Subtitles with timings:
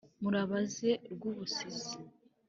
[0.21, 1.95] murabaze rwubusisi